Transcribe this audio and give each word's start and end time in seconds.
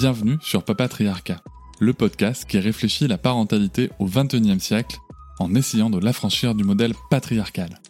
Bienvenue 0.00 0.38
sur 0.40 0.62
Papatriarcat, 0.62 1.42
le 1.80 1.92
podcast 1.92 2.44
qui 2.44 2.60
réfléchit 2.60 3.08
la 3.08 3.18
parentalité 3.18 3.90
au 3.98 4.06
XXIe 4.06 4.60
siècle 4.60 4.96
en 5.40 5.52
essayant 5.56 5.90
de 5.90 5.98
l'affranchir 5.98 6.54
du 6.54 6.62
modèle 6.62 6.92
patriarcal. 7.10 7.80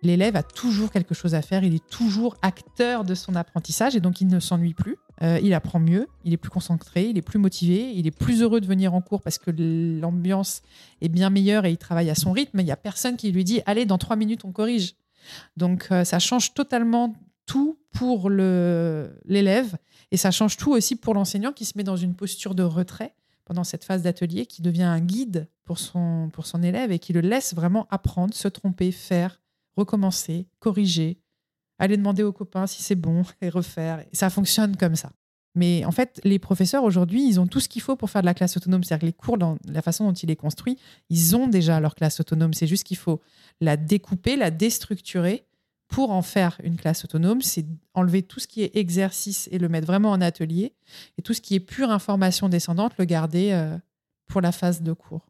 L'élève 0.00 0.34
a 0.34 0.42
toujours 0.42 0.90
quelque 0.90 1.12
chose 1.12 1.34
à 1.34 1.42
faire, 1.42 1.62
il 1.62 1.74
est 1.74 1.86
toujours 1.90 2.38
acteur 2.40 3.04
de 3.04 3.14
son 3.14 3.36
apprentissage 3.36 3.96
et 3.96 4.00
donc 4.00 4.22
il 4.22 4.28
ne 4.28 4.40
s'ennuie 4.40 4.72
plus. 4.72 4.96
Euh, 5.20 5.38
il 5.42 5.52
apprend 5.52 5.78
mieux, 5.78 6.08
il 6.24 6.32
est 6.32 6.38
plus 6.38 6.48
concentré, 6.48 7.04
il 7.04 7.18
est 7.18 7.22
plus 7.22 7.38
motivé, 7.38 7.92
il 7.94 8.06
est 8.06 8.18
plus 8.18 8.40
heureux 8.40 8.62
de 8.62 8.66
venir 8.66 8.94
en 8.94 9.02
cours 9.02 9.20
parce 9.20 9.36
que 9.36 9.50
l'ambiance 9.50 10.62
est 11.02 11.10
bien 11.10 11.28
meilleure 11.28 11.66
et 11.66 11.70
il 11.70 11.76
travaille 11.76 12.08
à 12.08 12.14
son 12.14 12.32
rythme. 12.32 12.60
Il 12.60 12.64
n'y 12.64 12.72
a 12.72 12.78
personne 12.78 13.18
qui 13.18 13.30
lui 13.30 13.44
dit 13.44 13.60
Allez, 13.66 13.84
dans 13.84 13.98
trois 13.98 14.16
minutes, 14.16 14.46
on 14.46 14.52
corrige. 14.52 14.94
Donc 15.58 15.88
euh, 15.90 16.02
ça 16.04 16.18
change 16.18 16.54
totalement 16.54 17.14
tout 17.44 17.76
pour 17.92 18.30
l'élève 18.30 19.76
et 20.10 20.16
ça 20.16 20.30
change 20.30 20.56
tout 20.56 20.72
aussi 20.72 20.96
pour 20.96 21.14
l'enseignant 21.14 21.52
qui 21.52 21.64
se 21.64 21.76
met 21.76 21.84
dans 21.84 21.96
une 21.96 22.14
posture 22.14 22.54
de 22.54 22.62
retrait 22.62 23.14
pendant 23.44 23.64
cette 23.64 23.84
phase 23.84 24.02
d'atelier, 24.02 24.46
qui 24.46 24.62
devient 24.62 24.84
un 24.84 25.00
guide 25.00 25.48
pour 25.64 25.78
son, 25.78 26.30
pour 26.32 26.46
son 26.46 26.62
élève 26.62 26.92
et 26.92 27.00
qui 27.00 27.12
le 27.12 27.20
laisse 27.20 27.54
vraiment 27.54 27.88
apprendre, 27.90 28.32
se 28.32 28.46
tromper, 28.46 28.92
faire, 28.92 29.40
recommencer, 29.76 30.46
corriger, 30.60 31.18
aller 31.78 31.96
demander 31.96 32.22
aux 32.22 32.32
copains 32.32 32.68
si 32.68 32.82
c'est 32.82 32.94
bon 32.94 33.24
et 33.40 33.48
refaire. 33.48 34.04
Ça 34.12 34.30
fonctionne 34.30 34.76
comme 34.76 34.94
ça. 34.94 35.10
Mais 35.56 35.84
en 35.84 35.90
fait, 35.90 36.20
les 36.22 36.38
professeurs 36.38 36.84
aujourd'hui, 36.84 37.26
ils 37.26 37.40
ont 37.40 37.48
tout 37.48 37.58
ce 37.58 37.68
qu'il 37.68 37.82
faut 37.82 37.96
pour 37.96 38.08
faire 38.08 38.22
de 38.22 38.26
la 38.26 38.34
classe 38.34 38.56
autonome. 38.56 38.84
C'est-à-dire 38.84 39.00
que 39.00 39.06
les 39.06 39.12
cours, 39.12 39.36
dans 39.36 39.58
la 39.66 39.82
façon 39.82 40.06
dont 40.06 40.12
il 40.12 40.30
est 40.30 40.36
construit, 40.36 40.78
ils 41.08 41.34
ont 41.34 41.48
déjà 41.48 41.80
leur 41.80 41.96
classe 41.96 42.20
autonome. 42.20 42.54
C'est 42.54 42.68
juste 42.68 42.84
qu'il 42.84 42.98
faut 42.98 43.20
la 43.60 43.76
découper, 43.76 44.36
la 44.36 44.52
déstructurer 44.52 45.44
pour 45.90 46.12
en 46.12 46.22
faire 46.22 46.56
une 46.62 46.76
classe 46.76 47.04
autonome, 47.04 47.42
c'est 47.42 47.66
enlever 47.94 48.22
tout 48.22 48.38
ce 48.38 48.46
qui 48.46 48.62
est 48.62 48.76
exercice 48.76 49.48
et 49.50 49.58
le 49.58 49.68
mettre 49.68 49.88
vraiment 49.88 50.12
en 50.12 50.20
atelier, 50.20 50.72
et 51.18 51.22
tout 51.22 51.34
ce 51.34 51.40
qui 51.40 51.56
est 51.56 51.60
pure 51.60 51.90
information 51.90 52.48
descendante, 52.48 52.92
le 52.96 53.04
garder 53.04 53.50
euh, 53.50 53.76
pour 54.26 54.40
la 54.40 54.52
phase 54.52 54.82
de 54.82 54.92
cours. 54.92 55.26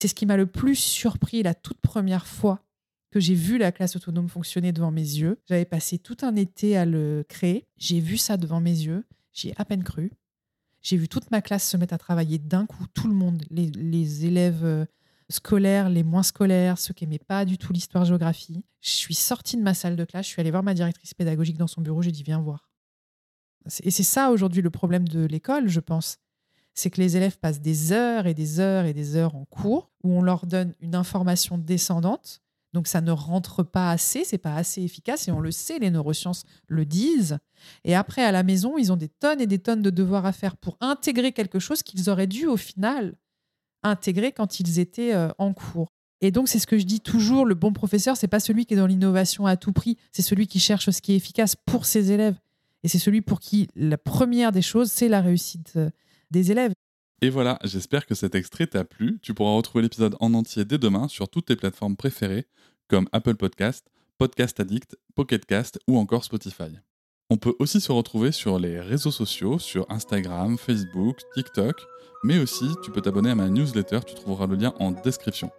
C'est 0.00 0.08
ce 0.08 0.14
qui 0.14 0.24
m'a 0.24 0.36
le 0.36 0.46
plus 0.46 0.76
surpris 0.76 1.42
la 1.42 1.54
toute 1.54 1.80
première 1.80 2.26
fois 2.26 2.62
que 3.10 3.18
j'ai 3.18 3.34
vu 3.34 3.58
la 3.58 3.72
classe 3.72 3.96
autonome 3.96 4.28
fonctionner 4.28 4.72
devant 4.72 4.92
mes 4.92 5.00
yeux. 5.00 5.40
J'avais 5.48 5.64
passé 5.64 5.98
tout 5.98 6.18
un 6.22 6.36
été 6.36 6.76
à 6.76 6.84
le 6.84 7.24
créer, 7.28 7.66
j'ai 7.76 7.98
vu 7.98 8.16
ça 8.16 8.36
devant 8.36 8.60
mes 8.60 8.70
yeux, 8.70 9.04
j'y 9.32 9.48
ai 9.48 9.54
à 9.56 9.64
peine 9.64 9.82
cru. 9.82 10.12
J'ai 10.82 10.96
vu 10.96 11.08
toute 11.08 11.32
ma 11.32 11.42
classe 11.42 11.68
se 11.68 11.76
mettre 11.76 11.94
à 11.94 11.98
travailler 11.98 12.38
d'un 12.38 12.64
coup, 12.64 12.84
tout 12.94 13.08
le 13.08 13.14
monde, 13.14 13.42
les, 13.50 14.24
élèves 14.24 14.64
euh, 14.64 14.84
scolaires, 15.28 15.88
les 15.88 16.02
moins 16.02 16.22
scolaires, 16.22 16.78
ceux 16.78 16.94
qui 16.94 17.04
n'aimaient 17.04 17.18
pas 17.18 17.44
du 17.44 17.58
tout 17.58 17.72
l'histoire-géographie. 17.72 18.64
Je 18.80 18.90
suis 18.90 19.14
sortie 19.14 19.56
de 19.56 19.62
ma 19.62 19.74
salle 19.74 19.96
de 19.96 20.04
classe, 20.04 20.26
je 20.26 20.30
suis 20.30 20.40
allée 20.40 20.50
voir 20.50 20.62
ma 20.62 20.74
directrice 20.74 21.14
pédagogique 21.14 21.58
dans 21.58 21.66
son 21.66 21.80
bureau, 21.80 22.02
j'ai 22.02 22.12
dit 22.12 22.22
viens 22.22 22.40
voir. 22.40 22.70
Et 23.82 23.90
c'est 23.90 24.04
ça 24.04 24.30
aujourd'hui 24.30 24.62
le 24.62 24.70
problème 24.70 25.08
de 25.08 25.24
l'école, 25.24 25.68
je 25.68 25.80
pense. 25.80 26.18
C'est 26.74 26.90
que 26.90 27.00
les 27.00 27.16
élèves 27.16 27.38
passent 27.38 27.60
des 27.60 27.92
heures 27.92 28.26
et 28.26 28.34
des 28.34 28.60
heures 28.60 28.84
et 28.84 28.92
des 28.92 29.16
heures 29.16 29.34
en 29.34 29.44
cours 29.44 29.90
où 30.04 30.12
on 30.12 30.22
leur 30.22 30.46
donne 30.46 30.74
une 30.80 30.94
information 30.94 31.58
descendante. 31.58 32.42
Donc 32.74 32.86
ça 32.86 33.00
ne 33.00 33.10
rentre 33.10 33.62
pas 33.62 33.90
assez, 33.90 34.24
c'est 34.24 34.38
pas 34.38 34.54
assez 34.54 34.82
efficace 34.82 35.26
et 35.26 35.32
on 35.32 35.40
le 35.40 35.50
sait, 35.50 35.78
les 35.78 35.90
neurosciences 35.90 36.44
le 36.68 36.84
disent. 36.84 37.38
Et 37.84 37.94
après 37.94 38.22
à 38.22 38.30
la 38.30 38.42
maison, 38.42 38.76
ils 38.76 38.92
ont 38.92 38.96
des 38.96 39.08
tonnes 39.08 39.40
et 39.40 39.46
des 39.46 39.58
tonnes 39.58 39.80
de 39.80 39.90
devoirs 39.90 40.26
à 40.26 40.32
faire 40.32 40.56
pour 40.56 40.76
intégrer 40.80 41.32
quelque 41.32 41.58
chose 41.58 41.82
qu'ils 41.82 42.10
auraient 42.10 42.26
dû 42.26 42.46
au 42.46 42.58
final 42.58 43.16
intégrés 43.88 44.32
quand 44.32 44.60
ils 44.60 44.78
étaient 44.78 45.14
euh, 45.14 45.28
en 45.38 45.52
cours. 45.52 45.88
Et 46.20 46.30
donc, 46.30 46.48
c'est 46.48 46.58
ce 46.58 46.66
que 46.66 46.78
je 46.78 46.84
dis 46.84 47.00
toujours, 47.00 47.44
le 47.44 47.54
bon 47.54 47.72
professeur, 47.72 48.16
c'est 48.16 48.28
pas 48.28 48.40
celui 48.40 48.64
qui 48.64 48.74
est 48.74 48.76
dans 48.76 48.86
l'innovation 48.86 49.46
à 49.46 49.56
tout 49.56 49.72
prix, 49.72 49.98
c'est 50.12 50.22
celui 50.22 50.46
qui 50.46 50.58
cherche 50.58 50.90
ce 50.90 51.02
qui 51.02 51.12
est 51.12 51.16
efficace 51.16 51.56
pour 51.56 51.84
ses 51.84 52.10
élèves. 52.10 52.36
Et 52.82 52.88
c'est 52.88 52.98
celui 52.98 53.20
pour 53.20 53.40
qui 53.40 53.68
la 53.74 53.98
première 53.98 54.52
des 54.52 54.62
choses, 54.62 54.90
c'est 54.90 55.08
la 55.08 55.20
réussite 55.20 55.72
euh, 55.76 55.90
des 56.30 56.50
élèves. 56.50 56.72
Et 57.22 57.30
voilà, 57.30 57.58
j'espère 57.64 58.06
que 58.06 58.14
cet 58.14 58.34
extrait 58.34 58.66
t'a 58.66 58.84
plu. 58.84 59.18
Tu 59.22 59.34
pourras 59.34 59.52
retrouver 59.52 59.82
l'épisode 59.82 60.16
en 60.20 60.34
entier 60.34 60.64
dès 60.64 60.78
demain 60.78 61.08
sur 61.08 61.28
toutes 61.28 61.46
tes 61.46 61.56
plateformes 61.56 61.96
préférées, 61.96 62.46
comme 62.88 63.08
Apple 63.12 63.36
Podcast, 63.36 63.86
Podcast 64.18 64.60
Addict, 64.60 64.96
Pocket 65.14 65.44
Cast 65.44 65.78
ou 65.86 65.98
encore 65.98 66.24
Spotify. 66.24 66.72
On 67.28 67.38
peut 67.38 67.54
aussi 67.58 67.80
se 67.80 67.90
retrouver 67.90 68.30
sur 68.30 68.60
les 68.60 68.78
réseaux 68.78 69.10
sociaux, 69.10 69.58
sur 69.58 69.84
Instagram, 69.90 70.56
Facebook, 70.56 71.16
TikTok, 71.34 71.74
mais 72.22 72.38
aussi 72.38 72.66
tu 72.84 72.92
peux 72.92 73.00
t'abonner 73.00 73.30
à 73.30 73.34
ma 73.34 73.48
newsletter, 73.48 73.98
tu 74.06 74.14
trouveras 74.14 74.46
le 74.46 74.54
lien 74.54 74.72
en 74.78 74.92
description. 74.92 75.50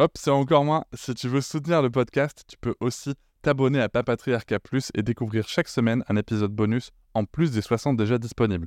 Hop, 0.00 0.12
c'est 0.16 0.30
encore 0.30 0.64
moins. 0.64 0.84
Si 0.92 1.14
tu 1.14 1.28
veux 1.28 1.40
soutenir 1.40 1.82
le 1.82 1.90
podcast, 1.90 2.42
tu 2.48 2.56
peux 2.56 2.74
aussi 2.80 3.12
t'abonner 3.42 3.80
à 3.80 3.88
Papatriarca 3.88 4.58
Plus 4.58 4.90
et 4.94 5.02
découvrir 5.02 5.46
chaque 5.46 5.68
semaine 5.68 6.02
un 6.08 6.16
épisode 6.16 6.52
bonus 6.52 6.90
en 7.14 7.24
plus 7.24 7.52
des 7.52 7.62
60 7.62 7.96
déjà 7.96 8.18
disponibles 8.18 8.66